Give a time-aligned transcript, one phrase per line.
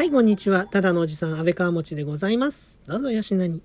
[0.00, 0.64] はい、こんにちは。
[0.64, 2.80] ただのおじさん、安倍川持でございます。
[2.86, 3.62] どうぞよしなに。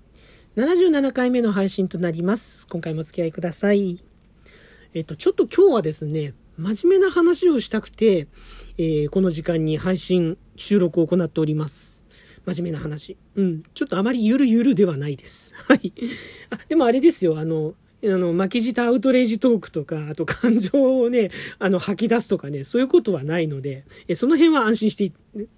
[0.56, 2.68] 77回目の配信となります。
[2.68, 4.04] 今回もお付き合いください。
[4.92, 8.28] えっと、ちょっと今日はですね、真面目な話をしたくて、
[8.76, 12.04] えーこの時間に配信、収録を行っております。
[12.44, 13.16] 真面目な話。
[13.34, 13.62] うん。
[13.72, 15.54] ちょっとあまりゆるゆるではないです。
[15.56, 15.94] はい。
[16.50, 17.72] あ、でもあれですよ、あの、
[18.12, 25.12] あの、巻き舌アウトレイジトークとか、あと感情をね、あの、吐き出すとかね、そういうことはないので、えその辺は安心してい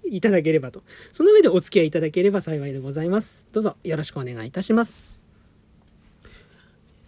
[0.05, 0.83] いただければと。
[1.13, 3.47] その上でお付き合いいただければ幸いでございます。
[3.51, 5.23] どうぞよろしくお願いいたします。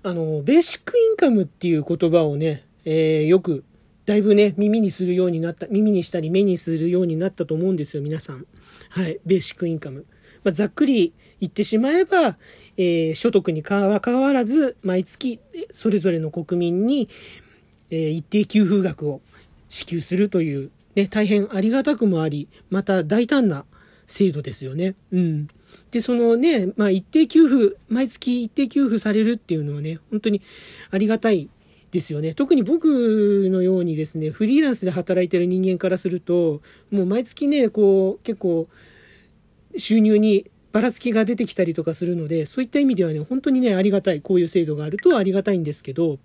[0.04, 3.64] あの、ベーシックインカムっていう言葉をね、えーよく、
[4.06, 8.46] だいぶね、耳にするようになった、耳にしたり目にするようになったと思うんですよ、皆さん。
[8.90, 10.06] はい、ベーシックインカム。
[10.44, 12.38] まあ、ざっくり言ってしまえば、
[12.78, 15.40] えー所得にかかわらず、毎月、
[15.74, 17.10] それぞれの国民に、
[17.90, 19.22] えー一定給付額を
[19.68, 23.66] 支給するという、ね、大変ありがたくもあり、また大胆な
[24.08, 24.96] 制度ですよね。
[25.12, 25.48] うん。
[25.90, 30.42] で、そのね、まあ一定給付、毎月一定給付されるっていうのはね、本当に
[30.92, 31.50] ありがたい
[31.92, 32.34] ですよね。
[32.34, 38.68] 特に僕のようにですね、フリーランスで働いてる人間からすると、もう毎月ね、こう、結構、
[39.78, 44.22] 収入にばらつきが出てきたりとかするので、そういった意味ではね、本当にね、ありがたい。
[44.22, 46.20] こういう制度があるとありがたいんですけど、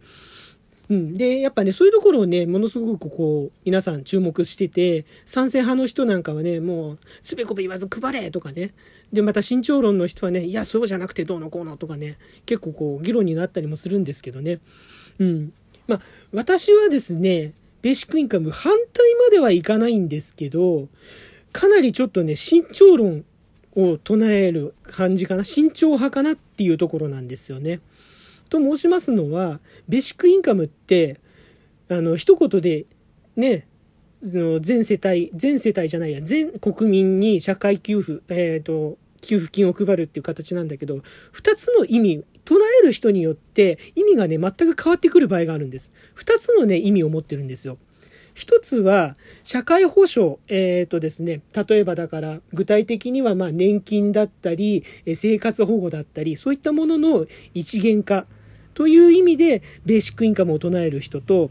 [0.88, 1.14] うん。
[1.14, 8.72] で、やっぱね、そういうところをね、ものすごくこう、皆さん注目してて、賛成派の人なんかはね、もう、つべこべ言わず配れとかね。
[9.12, 14.60] で、また慎重論の人はね、いや、そうじゃなくてどうのこうのとかね、結構こう、議論になったりもするんですけどね。
[15.18, 15.52] うん。
[15.88, 16.00] まあ、
[16.32, 17.52] 私はですね、
[17.82, 20.88] ベーシックインカム反対まではいかないんですけど、
[21.52, 23.24] かなりちょっとね、慎重論
[23.76, 25.44] を唱える感じかな。
[25.44, 27.80] 慎重派かなっていうところなんですよね。
[28.48, 31.20] と申しますのは、ベーシックインカムって、
[31.88, 32.86] あの、一言で、
[33.36, 33.66] ね、
[34.22, 41.02] 全世帯、全世帯じゃないや、全国民に社会給付、えっ、と、給付金を配るっていう形なんだけど、
[41.32, 45.90] 二つの意味、唱える人によって意味がね、全く変わってくる場合があるんです。
[46.14, 47.78] 二つのね、意味を持ってるんですよ。
[48.36, 58.26] 一つは、社会保障、えっ、とですね、例えばだから、具体的には、まあ、年金だったり、生活保護だったり、そういったものの一元化
[58.74, 61.50] という意味で、ベーシックインカムを唱える人と、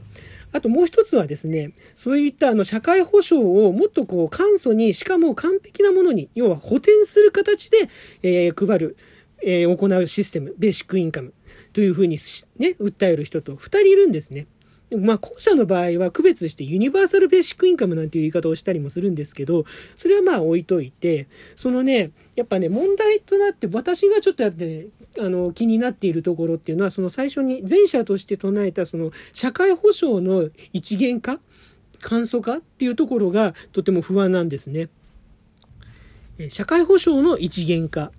[0.52, 7.90] あともう一つはですね、そういったあの社会保障をもっとこう簡素に、しかも完璧なものに、要は補填する形で、
[8.22, 8.96] えー配る、
[9.42, 11.34] えー行うシステム、ベーシックインカム
[11.74, 12.20] というふうに
[12.60, 14.46] ね、訴える人と二人いるんですね。
[14.92, 19.66] まあ、後者の場合は区別してユニバーサルベーシックインカムなんていう言い方をしたりもするんですけど、
[19.96, 24.86] それはまあ置いといて、そのね、やっぱね、問題となって、私がちょっとやっぱね、
[25.20, 31.40] あの、気になっているところっていうのは、その最初に前者として唱えた、その社会保障の一元化
[32.00, 34.90] 簡素化っていうところがとても不安なんですね。
[36.50, 38.12] 社会保障の一元化。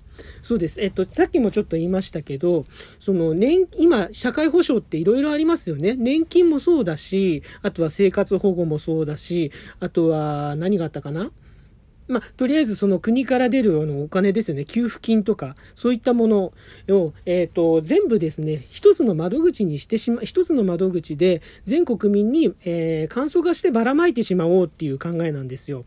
[0.42, 0.80] そうです。
[0.80, 2.66] えっと、さっきもちょっと言いましたけど、
[2.98, 5.94] その年、今、社会保障っていろいろありますよね。
[5.96, 11.30] 年金もそうだし、あとは生活保護もそうだし、あとは何があったかな
[12.08, 14.64] まあ、とりあえずその国から出るあのお金ですよね。
[14.64, 16.52] 給付金とか、そういったもの
[16.88, 25.84] を、えっ、と、全部ですね、一つの窓口にしてしま、一つの窓口で全国民に、えー、簡素化してばらまいてしまおうっていう考えなんですよ。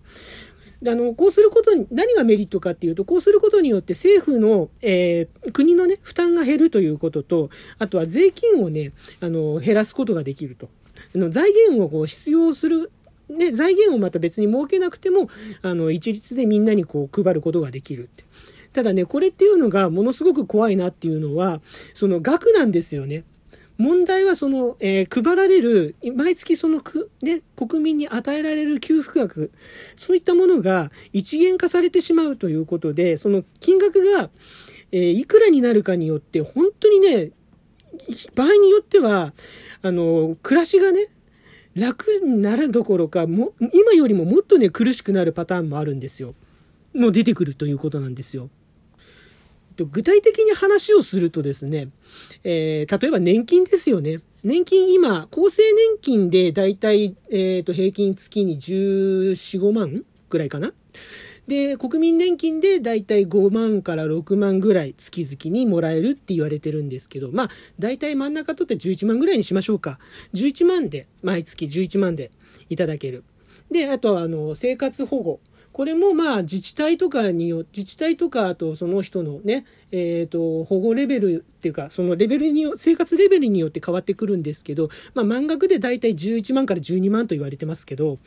[0.82, 10.70] であの、こうすることに、何がメリットかっていうと、こうすることによって政府の、えー国のね、負担が減るということと、あとは税金をね、あの、減らすことができると。
[11.16, 12.92] あの財源をこう必要する、
[13.30, 15.30] ね、財源をまた別に設けなくても、
[15.62, 18.26] あの、一律でみんなにこう配ることができるって。
[18.74, 21.62] ただね、これっていうのがものすごく怖いなっていうのは、
[21.94, 23.24] その額なんですよね。
[23.80, 29.52] 問題はその、えー配られる、毎月そのく、ね、国民に与えられる給付額、
[29.98, 34.30] そういったものが一元化されてしまうということで、その金額が、
[34.92, 37.32] えーいくらになるかによって、本当にね、
[38.36, 39.34] 場合によっては、
[39.82, 41.08] あの、暮らしがね、
[41.74, 46.36] 楽になるどころか、も、今よりももっとね、苦しくなるパターンもあるんですよ。
[46.94, 48.50] も出てくるということなんですよ。
[49.80, 51.90] と具体的に話をするとですね、
[52.44, 54.20] えー例えば年金ですよね。
[54.44, 60.72] 年金今、厚生年金でだいたい、えっ、と、平均月に14、5万ぐらいかな。
[61.48, 67.50] で、国民年金でだいたい5万から6万ぐらい月々にもらえるって言われてるんですけど、まあ、
[67.80, 70.00] だいたい真ん中取って11万ぐらいにしましょうか。
[70.34, 72.32] 11万で、毎月11万で
[72.70, 73.24] いただける。
[73.72, 75.40] で、あとは、あの、生活保護。
[75.80, 88.18] これもまあ自治体とかによ、自治体とかあとその人のね、えっ、ー、と、保護レベルっていうか、そのレベルによ、生活レベルによって変わってくるんですけど、まあ満額でだいたい11万から12万と言われてますけど、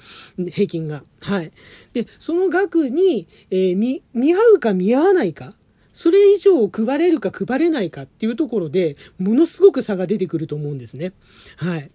[0.50, 1.04] 平均が。
[1.20, 1.52] はい。
[1.92, 5.54] で、その額に、えー、見、見合うか見合わないか。
[5.92, 11.12] それ以上配れるか配れないかっていうところで、ものすごく差が出てくると思うんですね。
[11.56, 11.90] はい。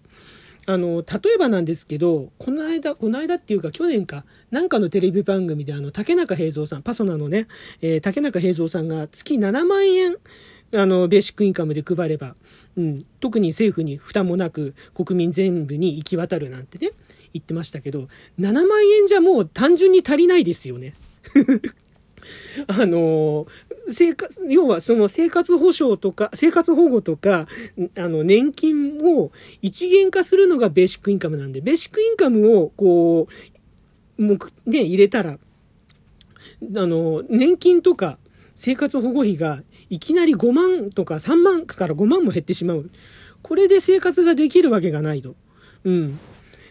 [0.70, 7.48] あの、例えばなんですけど、この間、この間っていうか去年か、なんかのテレビ番組であの、竹中平蔵さん、パソナのね、
[7.82, 10.18] えー、竹中平蔵さんが月7万円、
[10.74, 12.36] あの、ベーシックインカムで配れば、
[12.76, 16.92] うん、特に政府に負担もなく国民全部に行き渡るなんてね、
[17.34, 20.96] 言ってましたけど、7万円じゃもう単純に足りないですよね。
[22.68, 23.48] あの、
[23.90, 27.48] 生活、要はその生活保障とか、生活保護とか、
[27.96, 29.32] あの、年金を
[29.62, 33.28] 一元化するのがベーシックインカムなんで、ベーシックインカムを、こ
[34.18, 35.38] う、もう、ね、入れたら、あ
[36.62, 38.18] の、年金とか
[38.56, 42.90] 生活保護費がいきなり5万とか3万から5万も減ってしまう。
[43.44, 45.36] これで生活ができるわけがないと。
[45.84, 46.20] うん。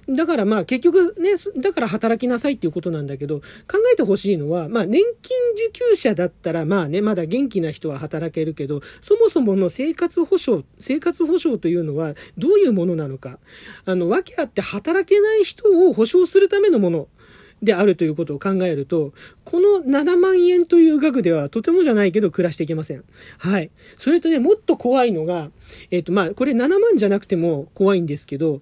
[0.09, 1.31] だからまあ結局ね、
[1.61, 5.37] だから働きなさいっていうことなんだけど、考えてほしいのは、まあ年金
[5.69, 13.39] 受給者だったらまあね、まだ元気な人は働けるけど、そもそもの生活保障、生活保障というのはどういうものなのか。
[13.85, 17.09] あの、訳あって働けない人を保障するためのもの。
[17.63, 19.13] であるということを考えると、
[19.45, 23.05] この7万円という額ではとてもじゃないけど暮らしていけません。
[23.39, 23.71] はい。
[23.97, 25.51] それとね、もっと怖いのが、
[25.91, 28.61] えっ、ー、とまあ、これ7万じゃなくても怖いんですけど、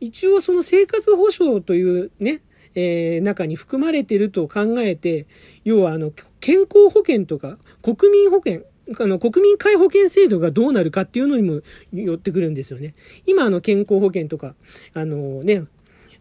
[0.00, 2.40] 一応その生活保障というね、
[2.74, 5.26] えー、中に含まれてると考えて、
[5.64, 8.62] 要はあの、健康保険とか、国民保険、
[9.00, 11.62] あの、国民皆保険制度がどうなるかっていうのにも
[11.92, 12.94] 寄ってくるんですよね。
[13.26, 14.54] 今、あの、健康保険とか、
[14.94, 15.64] あのね、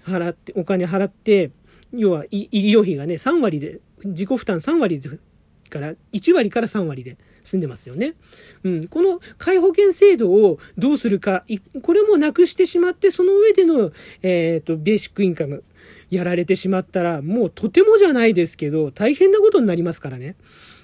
[0.04, 1.52] 払って、お金払って、
[1.94, 5.00] 要は医療費がね、3割で、自己負担3割
[5.70, 8.14] から、1割から3割で住んでますよね。
[8.64, 8.88] うん。
[8.88, 11.46] この介保険制度をどうするか、
[11.82, 13.92] これもなくしてしまって、その上での、
[14.22, 15.64] えっ、と、ベーシックインカム
[16.10, 20.36] やられてしまったら、もうとてもじゃないですけど、大変なことになりますからね。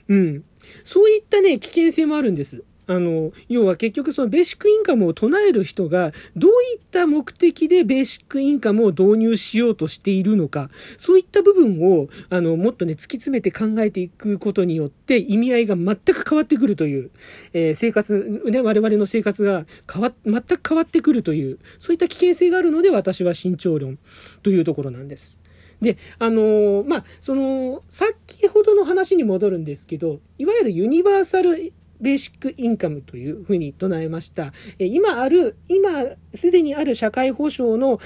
[0.08, 0.44] うん。
[0.84, 2.64] そういったね、危険性もあるんです。
[2.88, 17.12] あの、要は結局そのベーシックインカムを唱える人がどういった目的でベーシックインカムを導入しようとしているのか、そういった部分を、あの、もっとね、突き詰めて考えていくことによって意味合いが全く変わってくるという、
[17.54, 23.98] えー、生活、ね、我々の生活が変わ、全く変わってくるという、そういった危険性があるので私は慎重論
[24.42, 25.40] というところなんです。
[25.82, 34.52] で、あのー、まあ、その、先ほどの話に戻るんですけど、いわゆるユニバーサルベーシックインカムというふうに唱えました。
[34.78, 38.00] 今ある、今すでにある社会保障の、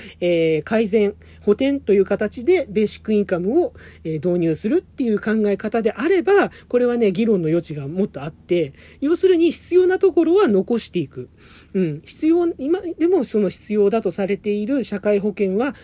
[0.63, 3.73] 改善、補填という形でベーシックインカムを、
[4.03, 11.29] 導入するっていう考え方であれば、これはね、議論の余地がもっとあって、要するに必要なところは残していく。
[11.73, 15.75] うん、必要、今でもその必要だとされている社会保険は、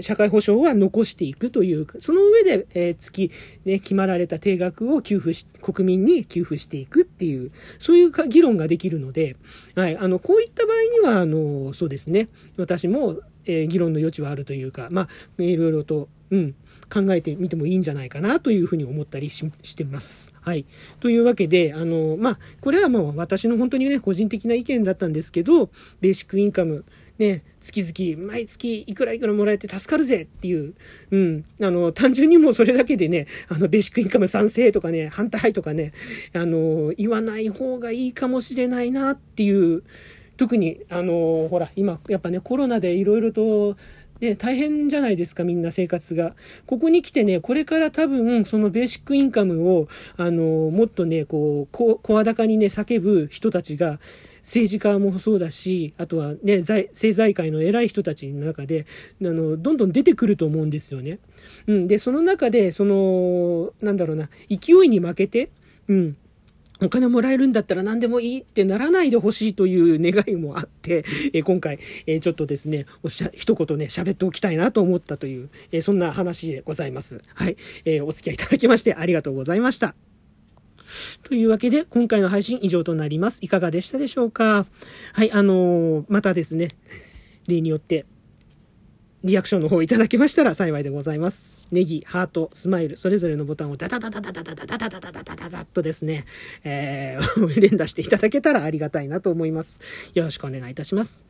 [0.00, 3.30] 社会保障は残していくという、その上で、月、
[3.64, 9.36] ね、決まられた定額を給付し、国民に給付していくっていう、そういう議論ができるので、
[9.74, 16.54] はい、あの、こういった場合には、あの、そうですね、私も、えー、議論の余地はあるというか、まあ、いろいろと、うん、
[16.92, 20.34] 考えてみてもいいんじゃないかなというふうに思ったりしてます。
[20.40, 20.66] はい。
[20.98, 25.70] というわけで、あの、まあ、これはもう私の本当にね、個人的な意見だったんですけど、
[26.00, 26.84] ベーシックインカム、
[27.20, 30.72] ね、月々、毎月いくらいくらもらえて助かるぜっていう、
[31.10, 35.92] うん、あの、単純にもうそれだけでね、あの、ベーシックインカム賛成とかね、反対とかね、
[36.32, 39.82] あの、言わない方がいいかもしれないなっていう、
[40.38, 43.76] 特に、あの、ほら、今、やっぱね、コロナでいろいろと、
[44.22, 46.34] ね、大変じゃないですか、みんな生活が。
[46.66, 54.00] ここに来てね、これから多分、そのベーシックインカムを、あの、もっとね、こう、声高にね、叫ぶ人たちが、
[54.42, 58.86] 政治家もそうだし、あとはね、政財界の偉い人たちの中で、
[59.22, 61.18] あの、どんどん出てくると思うんですよね。
[61.66, 61.86] うん。
[61.88, 65.50] で、その中で、その、なんだろうな、勢いに負けて、
[65.88, 66.16] うん。
[66.82, 77.20] お金もらえるんだったら何でもいいってならないでほしいという願いもあって、え今回、えちょっとですね、おしゃ、一言ね、喋っておきたいなと思ったという、えそんな話でございます。
[77.34, 77.56] はい。
[77.84, 80.09] えお付き合いいただきましてありがとうございました。
[81.22, 83.38] というわけで、今回の配信以上となります。
[83.42, 84.66] いかがでしたでしょうか？
[85.12, 86.68] はい、あのー、またですね、
[87.46, 88.06] 例によって、
[89.22, 91.66] リアクションの方いただけましたら幸いでございます。
[91.70, 96.24] ネギ、ハート、スマイル、それぞれのボタンをダダダダダダダダダダダダダダダとですね、
[96.64, 100.10] えー、連打していただけたらありがたいなと思います。
[100.14, 101.26] よろしくお願いいたします。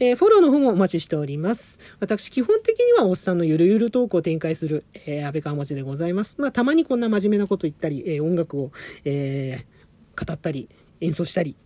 [0.00, 1.80] えー、フォローの方もお待ちしております。
[1.98, 6.40] 私、基本的にはおっさんのゆるゆるトークを展開する、えー、安倍川持でございます。
[6.40, 8.70] まあ、たまにこんな真面目なこと言ったり、えー、音楽を、
[9.04, 10.68] えー、語ったり、
[11.00, 11.56] 演奏したり、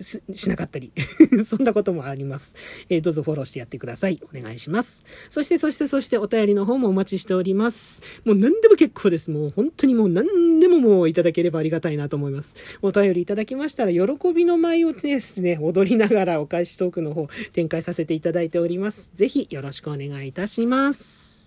[0.00, 0.92] しなかったり
[1.44, 2.54] そんなこともあります。
[2.88, 4.20] えー、どうぞフォローしてやってください。
[4.34, 5.04] お願いします。
[5.28, 8.02] そして、そして、そして、お便りの方もお待ちしております。
[8.24, 9.30] もう何でも結構です。
[9.30, 12.54] もう本当にもう何でももういただければありがたいなと思います。
[12.82, 19.10] お便りいただきましたら、喜びの舞をですね、踊りながらお返しトークの方展開させていただいております。
[19.14, 21.39] ぜひよろしくお願いいたします。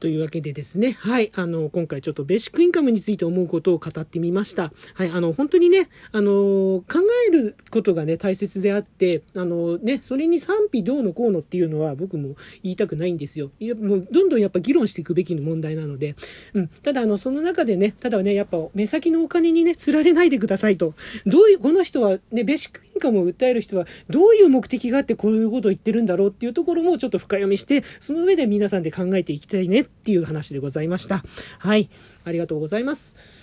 [0.00, 4.72] というわけでですね、はい、あの、今回ちょっとベーシックインカムについて思うことを語ってみました。
[4.94, 6.84] はい、あの、本当にね、あの、考
[7.28, 13.50] えることがね、大切であって、あのね、それに賛否どうのこうのっていうのは僕も言いたくないんですよ。
[13.60, 16.14] いやもうどんどんやっぱ議論していくべきの問題なので、
[16.54, 20.94] うん、ただあの、その中でね、ただね、やっぱ目先のお金にね、釣られないでくださいと。
[21.26, 31.22] どういう、この人はね、ベーシックインカムを訴える人はどういう目的があってこういうことを言ってるんだろうっていうところもちょっと深読みして、その上で皆さんで考えていきたいねっていう話でございました。
[31.58, 31.90] はい。
[32.24, 33.41] ありがとうございます。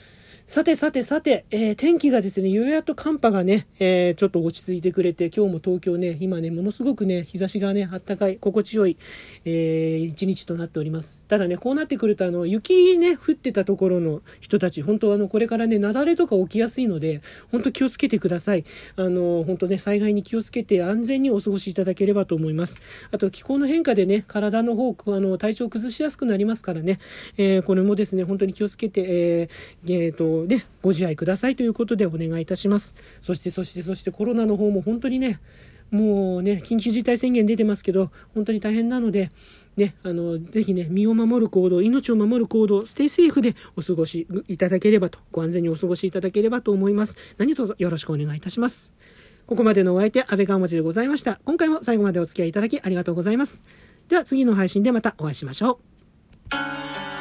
[0.50, 8.98] さてさてさて、えー、天気がですね、ようやっと寒波がね、えー、ちょっと落ち着いてくれて、今日も東京ね、今ね、ものすごくね、日差しがね、あったかい、心地よい、
[9.46, 11.28] えー、一日となっております。
[11.28, 18.64] ただね、こうなってくると、あの、雪ね、降ってたところの人たち、本当あの、これからね、雪崩とか起きやすいので、本当気をつけてください。
[18.96, 22.82] あの、本当ね、災害に気をつけて安全にお過ごしいただければと思います。
[23.12, 26.98] あと、気候の変化でね、体の方、あの、体調崩しやすくなりますからね、
[27.38, 32.96] えー、これもですね、本当に気をつけて、えー、えー、と、ね、ご自愛くださいということでお願いいたします。
[33.22, 35.40] そして、そして、そしてコロナの方も本当にね、
[35.92, 39.32] もうね、緊急事態宣言出てますけど、本当に大変なので、
[39.76, 47.18] ね、あの、ぜひね、身を守る行動、命を守る行動、ステイセーフでお過ごしいただければと、ご安全にお過ごしいただければと思います。
[47.38, 48.94] 何卒よろしくお願いいたします。
[49.48, 51.40] ここまでのお相手、安倍川町でございました。
[51.44, 53.64] 今回も最後までお付き合いいただきありがとうございます。
[54.08, 55.80] では次の配信でまたお会いしましょ
[57.16, 57.19] う。